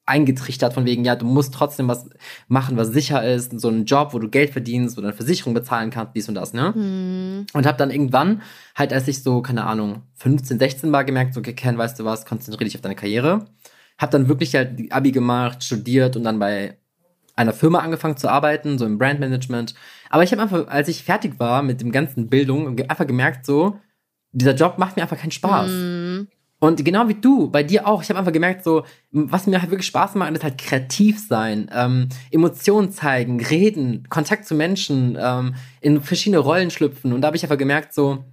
[0.05, 2.09] eingetrichtert von wegen, ja, du musst trotzdem was
[2.47, 5.89] machen, was sicher ist, so einen Job, wo du Geld verdienst oder eine Versicherung bezahlen
[5.89, 6.73] kannst, dies und das, ne?
[6.75, 7.47] Mhm.
[7.53, 8.41] Und hab dann irgendwann,
[8.75, 12.05] halt als ich so, keine Ahnung, 15, 16 war, gemerkt, so, okay, Ken, weißt du
[12.05, 13.45] was, konzentriere dich auf deine Karriere.
[13.97, 16.77] Hab dann wirklich halt die Abi gemacht, studiert und dann bei
[17.35, 19.73] einer Firma angefangen zu arbeiten, so im Brandmanagement.
[20.09, 23.79] Aber ich habe einfach, als ich fertig war mit dem ganzen Bildung, einfach gemerkt, so,
[24.31, 25.71] dieser Job macht mir einfach keinen Spaß.
[25.71, 25.94] Mhm.
[26.65, 29.69] Und genau wie du, bei dir auch, ich habe einfach gemerkt, so, was mir halt
[29.69, 35.54] wirklich Spaß macht, ist halt kreativ sein, ähm, Emotionen zeigen, reden, Kontakt zu Menschen, ähm,
[35.82, 37.13] in verschiedene Rollen schlüpfen.
[37.13, 38.25] Und da habe ich einfach gemerkt, so,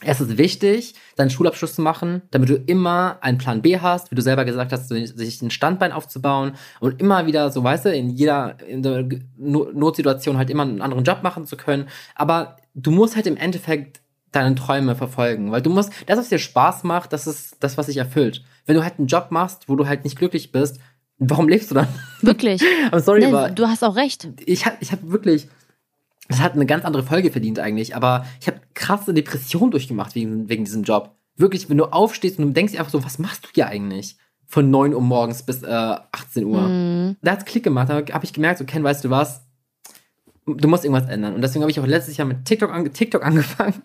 [0.00, 4.14] es ist wichtig, deinen Schulabschluss zu machen, damit du immer einen Plan B hast, wie
[4.14, 8.08] du selber gesagt hast, sich ein Standbein aufzubauen und immer wieder, so weißt du, in
[8.08, 8.80] jeder in
[9.36, 11.88] Notsituation halt immer einen anderen Job machen zu können.
[12.14, 14.00] Aber du musst halt im Endeffekt
[14.36, 15.50] deine Träume verfolgen.
[15.50, 18.44] Weil du musst, das, was dir Spaß macht, das ist das, was dich erfüllt.
[18.66, 20.78] Wenn du halt einen Job machst, wo du halt nicht glücklich bist,
[21.18, 21.88] warum lebst du dann?
[22.20, 22.62] Wirklich.
[22.86, 23.50] aber sorry, nee, aber.
[23.50, 24.28] Du hast auch recht.
[24.44, 25.48] Ich hab, ich hab wirklich,
[26.28, 30.48] das hat eine ganz andere Folge verdient eigentlich, aber ich habe krasse Depressionen durchgemacht wegen,
[30.48, 31.14] wegen diesem Job.
[31.36, 34.16] Wirklich, wenn du aufstehst und du denkst dir einfach so, was machst du hier eigentlich?
[34.46, 36.60] Von 9 Uhr morgens bis äh, 18 Uhr.
[36.62, 37.16] Mm.
[37.20, 39.42] Da hat's Klick gemacht, da habe ich gemerkt, so Ken, weißt du was?
[40.46, 41.34] Du musst irgendwas ändern.
[41.34, 43.82] Und deswegen habe ich auch letztes Jahr mit TikTok, an, TikTok angefangen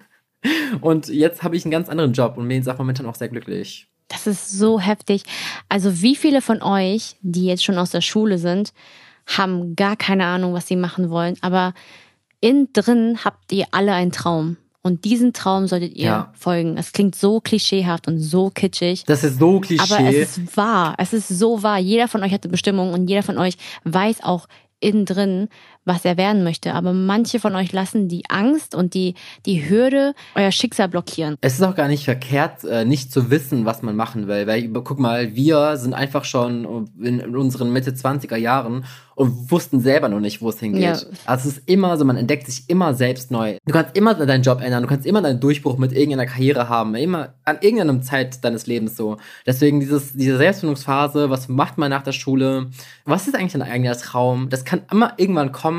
[0.81, 3.87] und jetzt habe ich einen ganz anderen Job und bin auch momentan auch sehr glücklich.
[4.07, 5.23] Das ist so heftig.
[5.69, 8.73] Also wie viele von euch, die jetzt schon aus der Schule sind,
[9.25, 11.73] haben gar keine Ahnung, was sie machen wollen, aber
[12.41, 14.57] innen drin habt ihr alle einen Traum.
[14.83, 16.33] Und diesen Traum solltet ihr Ja.
[16.35, 16.75] folgen.
[16.75, 19.03] Es klingt so klischeehaft und so kitschig.
[19.05, 19.93] Das ist so Klischee.
[19.93, 20.95] Aber es ist wahr.
[20.97, 21.77] Es ist so wahr.
[21.77, 24.47] Jeder von euch hat eine Bestimmung und jeder von euch weiß auch
[24.79, 25.49] innen drin,
[25.85, 26.73] was er werden möchte.
[26.73, 29.15] Aber manche von euch lassen die Angst und die,
[29.45, 31.37] die Hürde euer Schicksal blockieren.
[31.41, 34.47] Es ist auch gar nicht verkehrt, äh, nicht zu wissen, was man machen will.
[34.47, 40.09] Weil, guck mal, wir sind einfach schon in, unseren Mitte 20er Jahren und wussten selber
[40.09, 40.81] noch nicht, wo es hingeht.
[40.81, 40.97] Ja.
[41.25, 43.57] Also es ist immer so, man entdeckt sich immer selbst neu.
[43.65, 46.95] Du kannst immer deinen Job ändern, du kannst immer deinen Durchbruch mit irgendeiner Karriere haben,
[46.95, 49.17] immer an irgendeiner Zeit deines Lebens so.
[49.45, 52.71] Deswegen dieses, diese Selbstfindungsphase, was macht man nach der Schule?
[53.05, 54.49] Was ist eigentlich dein eigener Traum?
[54.49, 55.70] Das kann immer irgendwann kommen.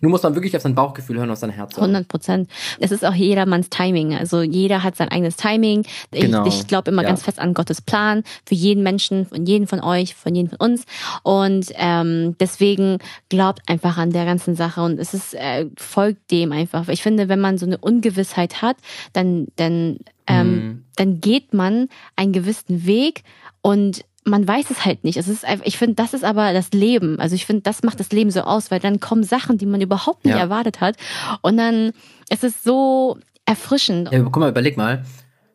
[0.00, 1.90] Nur muss man wirklich auf sein Bauchgefühl hören, auf sein Herz hören.
[1.90, 2.48] 100 Prozent.
[2.78, 4.14] Es ist auch jedermanns Timing.
[4.14, 5.84] Also jeder hat sein eigenes Timing.
[6.12, 6.46] Ich, Genau.
[6.46, 7.08] ich glaube immer Ja.
[7.08, 10.58] ganz fest an Gottes Plan für jeden Menschen, von jedem von euch, von jedem von
[10.70, 10.84] uns.
[11.22, 16.52] Und ähm, deswegen glaubt einfach an der ganzen Sache und es ist äh, folgt dem
[16.52, 16.88] einfach.
[16.88, 18.76] Ich finde, wenn man so eine Ungewissheit hat,
[19.12, 20.84] dann dann ähm, Mhm.
[20.96, 23.22] dann geht man einen gewissen Weg
[23.62, 25.16] und man weiß es halt nicht.
[25.16, 27.18] Es ist einfach, ich finde, das ist aber das Leben.
[27.20, 29.80] Also ich finde, das macht das Leben so aus, weil dann kommen Sachen, die man
[29.80, 30.40] überhaupt nicht Ja.
[30.40, 30.96] erwartet hat.
[31.42, 31.92] Und dann
[32.28, 34.10] ist es so erfrischend.
[34.12, 35.04] Ja, guck mal, überleg mal.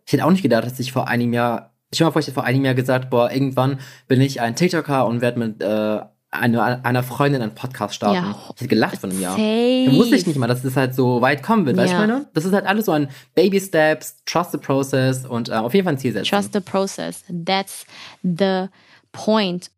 [0.06, 2.34] Ich hätte auch nicht gedacht, dass ich vor einem Jahr, ich mal vor, ich hätte
[2.36, 6.00] vor einem Jahr gesagt, boah, irgendwann bin ich ein TikToker und werde mit äh,
[6.40, 8.16] einer, einer Freundin einen Podcast starten.
[8.16, 8.36] Ja.
[8.56, 9.36] Ich hätte gelacht von einem Jahr.
[9.38, 12.08] Dann wusste ich nicht mal, dass das halt so weit kommen wird, weißt du, Ja.
[12.08, 12.28] meine?
[12.34, 15.86] Das ist halt alles so ein Baby Steps, Trust the Process und äh, auf jeden
[15.86, 16.30] Fall ein Ziel setzen.
[16.30, 17.24] Trust the process.
[17.46, 17.86] That's
[18.24, 18.66] the
[19.12, 19.72] point.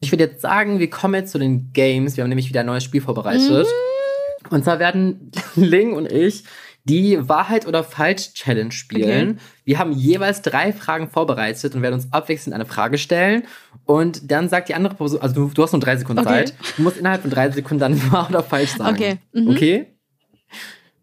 [0.00, 2.16] Ich würde jetzt sagen, wir kommen jetzt zu den Games.
[2.16, 3.66] Wir haben nämlich wieder ein neues Spiel vorbereitet.
[3.66, 4.50] Mhm.
[4.50, 6.44] Und zwar werden Ling und ich
[6.90, 9.38] die Wahrheit oder Falsch Challenge spielen.
[9.64, 13.44] Wir haben jeweils drei Fragen vorbereitet und werden uns abwechselnd eine Frage stellen.
[13.84, 16.46] Und dann sagt die andere Person, also du, du hast nur drei Sekunden Okay.
[16.46, 16.54] Zeit.
[16.76, 18.96] Du musst innerhalb von drei Sekunden dann wahr oder falsch sagen.
[18.96, 19.18] Okay.
[19.32, 19.48] Mhm.
[19.50, 19.86] Okay?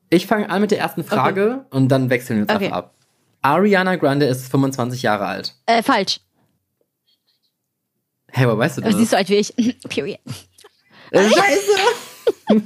[0.09, 2.65] Ich fange an mit der ersten Frage und dann wechseln wir uns Okay.
[2.65, 2.95] einfach ab.
[3.41, 5.53] Ariana Grande ist 25 Jahre alt.
[5.67, 6.19] Äh, falsch.
[8.29, 8.95] Hey, woher weißt du das?
[8.95, 9.53] sie ist so alt wie ich.
[9.89, 10.19] Period.
[11.11, 11.71] Äh, Scheiße.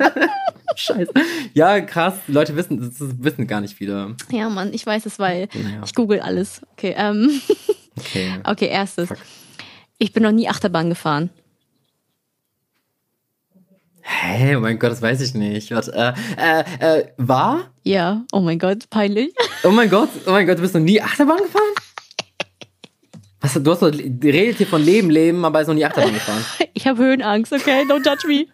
[0.76, 1.12] Scheiße.
[1.54, 2.16] Ja, krass.
[2.28, 4.16] Die Leute wissen, das wissen gar nicht viele.
[4.32, 5.82] Ja, Mann, ich weiß es, weil Naja.
[5.86, 6.62] ich google alles.
[6.74, 7.42] Okay, ähm,
[8.00, 8.34] Okay.
[8.46, 9.10] okay, erstes.
[9.10, 9.18] Fuck.
[9.98, 11.30] Ich bin noch nie Achterbahn gefahren.
[14.04, 15.72] Hey, oh mein Gott, das weiß ich nicht.
[15.72, 17.72] Warte, äh, äh, äh, war?
[17.84, 19.34] Ja, oh mein Gott, peinlich.
[19.64, 21.62] Oh mein Gott, oh mein Gott, du bist noch nie Achterbahn gefahren?
[23.42, 26.44] Was, du hast doch, redet hier von Leben, Leben, aber ist noch nie Achterbahn gefahren.
[26.74, 27.84] Ich habe Höhenangst, okay?
[27.88, 28.48] Don't judge me.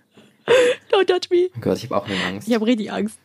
[0.91, 1.49] Don't judge me.
[1.55, 2.47] Oh Gott, ich habe auch eine Angst.
[2.47, 3.19] Ich habe richtig Angst.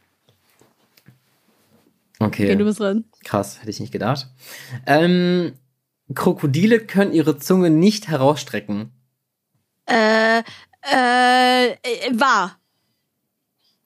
[2.18, 3.04] Okay, Okay, du bist dran.
[3.24, 4.28] krass, hätte ich nicht gedacht.
[4.86, 5.54] Ähm,
[6.14, 8.92] Krokodile können ihre Zunge nicht herausstrecken.
[9.86, 11.76] Äh, äh, äh,
[12.12, 12.58] war.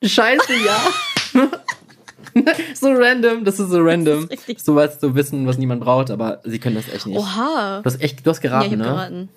[0.05, 0.81] Scheiße, ja.
[2.75, 4.29] so random, das ist so random.
[4.29, 7.17] Das ist so was zu wissen, was niemand braucht, aber sie können das echt nicht.
[7.19, 7.81] Oha.
[7.83, 8.85] Du hast echt, du hast Ja, geraten, ich habe ne?
[8.97, 9.29] geraten.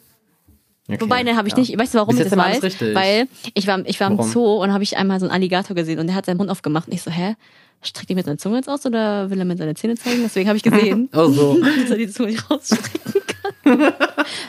[0.91, 1.59] Okay, Wobei, ne, habe ich ja.
[1.59, 1.77] nicht.
[1.77, 2.63] Weißt du, warum Bis ich das weiß?
[2.63, 2.95] richtig.
[2.95, 4.31] Weil ich war, ich war im Warum?
[4.31, 6.87] Zoo und habe ich einmal so einen Alligator gesehen und der hat seinen Mund aufgemacht
[6.87, 7.35] und ich so, hä?
[7.83, 10.21] Streckt er mit seiner Zunge jetzt aus oder will er mit seiner Zähne zeigen?
[10.23, 11.57] Deswegen habe ich gesehen, Oh so.
[11.81, 13.21] dass er die Zunge nicht rausstrecken
[13.63, 13.75] kann.
[13.83, 13.93] und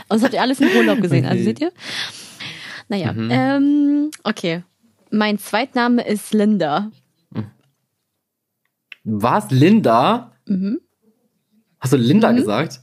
[0.09, 1.45] das habt ihr alles im Urlaub gesehen, also Okay.
[1.45, 1.73] seht ihr?
[2.89, 3.29] Naja, Mhm.
[3.31, 4.63] ähm, okay.
[5.11, 6.91] Mein Zweitname ist Linda.
[9.05, 9.51] Was?
[9.51, 10.33] Linda?
[10.47, 10.81] Mhm.
[11.79, 12.81] Hast du Linda gesagt?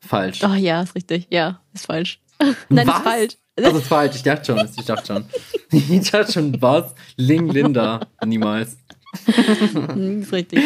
[0.00, 0.42] Falsch.
[0.44, 1.26] Oh ja, ist richtig.
[1.30, 2.20] Ja, ist falsch.
[2.68, 2.96] Nein, was?
[2.96, 3.36] ist falsch.
[3.56, 5.24] Das ist falsch, ich dachte schon, ich dachte schon.
[5.70, 6.94] Ich dachte schon, was?
[7.16, 8.00] Ling Linda.
[8.24, 8.76] Niemals.
[9.24, 10.62] Hm, ist richtig.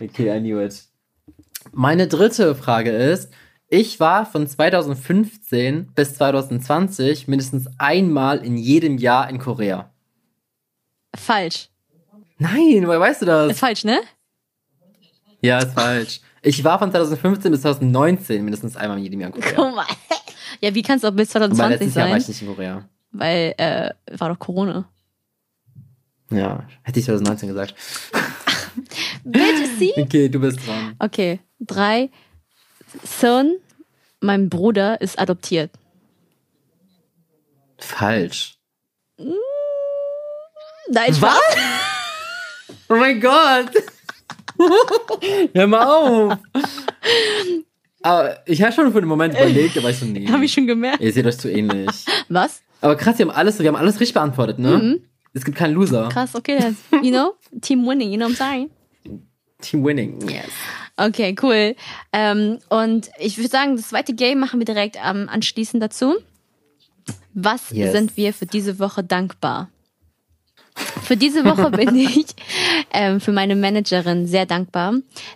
[0.00, 0.36] Okay.
[0.36, 0.84] I knew it.
[1.72, 3.32] Meine dritte Frage ist,
[3.68, 9.90] ich war von 2015 bis 2020 mindestens einmal in jedem Jahr in Korea.
[11.16, 11.70] Falsch.
[12.38, 13.58] Nein, woher weißt du Ist das?
[13.58, 14.00] falsch, ne?
[15.40, 16.20] Ja, ist falsch.
[16.42, 19.54] Ich war von 2015 bis 2019 mindestens einmal in jedem Jahr in Korea.
[19.56, 19.86] Guck mal.
[20.60, 22.20] Ja, wie kannst du auch bis Aber 2020 letztes Jahr war sein?
[22.22, 22.88] ich nicht in Korea.
[23.12, 24.88] Weil, äh, war doch Corona.
[26.30, 27.74] Ja, hätte ich 2019 gesagt.
[29.24, 29.92] Bitte sie?
[29.96, 30.94] Okay, du bist dran.
[30.98, 32.10] Okay, drei.
[33.04, 33.56] Son,
[34.20, 35.70] mein Bruder, ist adoptiert.
[37.78, 38.56] Falsch.
[40.88, 41.38] Nein, Spaß.
[42.88, 43.70] Oh mein Gott!
[45.54, 46.38] Hör mal auf!
[48.04, 50.26] Aber ich habe schon für einen Moment überlegt, aber ich so, nee.
[50.30, 51.00] Hab ich schon gemerkt.
[51.00, 51.88] Ihr seht euch zu ähnlich.
[52.28, 52.60] Was?
[52.82, 55.00] Aber krass, wir haben alles, wir haben alles richtig beantwortet, ne?
[55.32, 56.04] Es gibt keinen Loser.
[56.04, 56.08] Mhm.
[56.10, 58.70] Krass, okay, das, you know, Team Winning, you know what I'm saying?
[59.62, 60.20] Team Winning.
[60.28, 60.50] Yes.
[60.98, 61.74] Okay, cool.
[62.12, 66.14] Ähm, und ich würde sagen, das zweite Game machen wir direkt ähm, anschließend dazu.
[67.32, 67.92] Was Yes.
[67.92, 69.70] sind wir für diese Woche dankbar?
[71.04, 72.26] Für diese Woche bin ich
[72.94, 74.94] ähm, für meine Managerin sehr dankbar,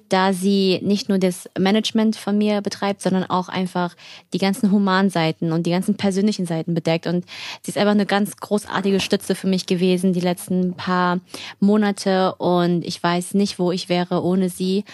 [0.09, 3.94] da sie nicht nur das Management von mir betreibt, sondern auch einfach
[4.33, 7.07] die ganzen Humanseiten und die ganzen persönlichen Seiten bedeckt.
[7.07, 7.25] Und
[7.62, 11.21] sie ist einfach eine ganz großartige Stütze für mich gewesen die letzten paar
[11.61, 12.35] Monate.
[12.37, 14.85] Und ich weiß nicht, wo ich wäre ohne sie.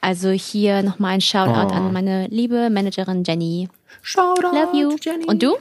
[0.00, 1.76] Also hier nochmal ein Shoutout Oh.
[1.76, 3.68] an meine liebe Managerin Jenny.
[4.02, 4.96] Shoutout Love you.
[5.02, 5.24] Jenny.
[5.26, 5.56] Und du?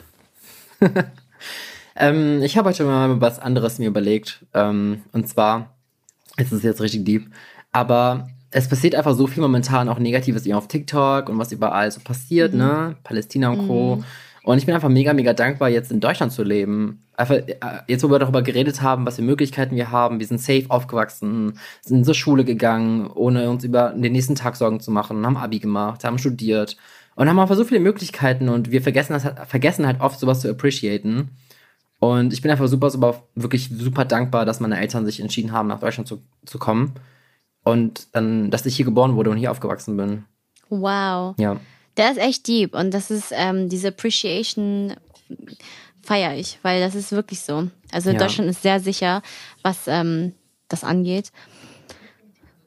[1.95, 4.45] Ähm, ich habe heute mal was anderes mir überlegt.
[4.53, 5.75] Ähm, und zwar,
[6.47, 7.29] es ist jetzt richtig deep,
[7.71, 11.91] aber es passiert einfach so viel momentan auch Negatives eben auf TikTok und was überall
[11.91, 12.95] so passiert, ne?
[13.03, 14.03] Palästina und Co.
[14.43, 17.03] Und ich bin einfach mega, mega dankbar, jetzt in Deutschland zu leben.
[17.15, 17.55] Einfach, äh,
[17.87, 21.59] jetzt, wo wir darüber geredet haben, was für Möglichkeiten wir haben, wir sind safe aufgewachsen,
[21.81, 25.59] sind zur Schule gegangen, ohne uns über den nächsten Tag Sorgen zu machen, haben Abi
[25.59, 26.77] gemacht, haben studiert
[27.15, 30.49] und haben einfach so viele Möglichkeiten und wir vergessen, das, vergessen halt oft sowas zu
[30.49, 31.29] appreciaten.
[31.99, 35.67] Und ich bin einfach super, super, wirklich super dankbar, dass meine Eltern sich entschieden haben,
[35.67, 36.93] nach Deutschland zu, zu kommen.
[37.63, 40.23] Und dann, dass ich hier geboren wurde und hier aufgewachsen bin.
[40.69, 41.35] Wow.
[41.37, 41.59] Ja.
[41.97, 44.93] Der ist echt deep und das ist ähm, diese Appreciation
[46.01, 47.67] feiere ich, weil das ist wirklich so.
[47.91, 48.17] Also Ja.
[48.17, 49.21] Deutschland ist sehr sicher,
[49.61, 50.33] was ähm,
[50.69, 51.31] das angeht.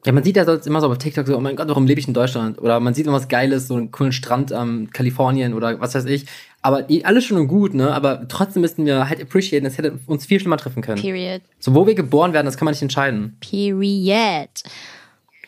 [0.05, 1.99] Ja, man sieht ja sonst immer so auf TikTok so, oh mein Gott, warum lebe
[1.99, 2.61] ich in Deutschland?
[2.61, 6.05] Oder man sieht immer was Geiles, so einen coolen Strand am Kalifornien oder was weiß
[6.05, 6.25] ich.
[6.61, 7.93] Aber eh, alles schön und gut, ne?
[7.93, 11.01] Aber trotzdem müssten wir halt appreciaten, es hätte uns viel schlimmer treffen können.
[11.01, 11.41] Period.
[11.59, 13.37] So, wo wir geboren werden, das kann man nicht entscheiden.
[13.39, 14.49] Period.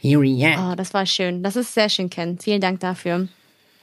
[0.02, 0.58] Period.
[0.60, 1.44] Oh, das war schön.
[1.44, 2.38] Das ist sehr schön, Ken.
[2.40, 3.28] Vielen Dank dafür.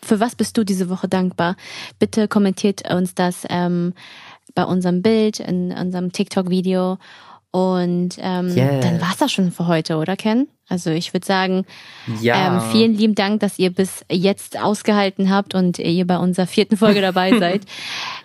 [0.02, 1.56] Für was bist du diese Woche dankbar?
[1.98, 3.92] Bitte kommentiert uns das ähm,
[4.54, 6.98] bei unserem Bild, in unserem TikTok-Video.
[7.52, 8.82] Und ähm, Yes.
[8.82, 10.48] dann war's das schon für heute, oder Ken?
[10.68, 11.66] Also ich würde sagen,
[12.20, 12.64] Ja.
[12.64, 16.76] ähm, vielen lieben Dank, dass ihr bis jetzt ausgehalten habt und ihr bei unserer vierten
[16.78, 17.62] Folge dabei seid.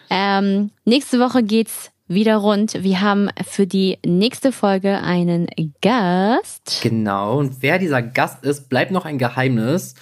[0.10, 2.82] Ähm, nächste Woche geht's wieder rund.
[2.84, 5.48] Wir haben für die nächste Folge einen
[5.82, 6.80] Gast.
[6.82, 7.38] Genau.
[7.38, 9.96] Und wer dieser Gast ist, bleibt noch ein Geheimnis.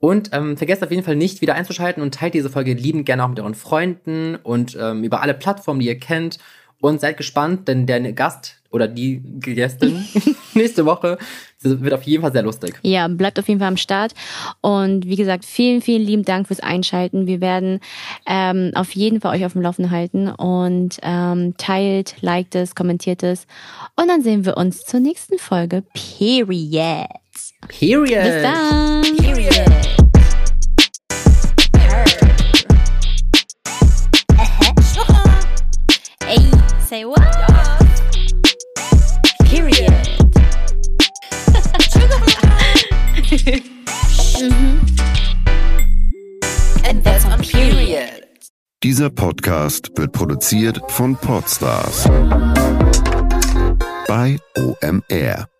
[0.00, 3.24] Und ähm, vergesst auf jeden Fall nicht, wieder einzuschalten und teilt diese Folge liebend gerne
[3.24, 6.38] auch mit euren Freunden und ähm, über alle Plattformen, die ihr kennt.
[6.80, 10.04] Und seid gespannt, denn der Gast oder die Gästin
[10.54, 11.18] nächste Woche
[11.60, 12.78] wird auf jeden Fall sehr lustig.
[12.82, 14.14] Ja, bleibt auf jeden Fall am Start.
[14.60, 17.26] Und wie gesagt, vielen, vielen lieben Dank fürs Einschalten.
[17.26, 17.80] Wir werden
[18.26, 23.22] ähm, auf jeden Fall euch auf dem Laufenden halten und ähm, teilt, liked es, kommentiert
[23.22, 23.46] es.
[23.96, 25.82] Und dann sehen wir uns zur nächsten Folge.
[25.94, 27.08] Period.
[27.68, 28.22] Period.
[28.22, 29.02] Bis dann.
[29.24, 29.97] Ey,
[36.88, 37.20] say what?
[39.44, 39.92] Period.
[46.84, 48.24] And that's on period.
[48.82, 52.04] Dieser Podcast wird produziert von Podstars
[54.06, 55.57] bei OMR.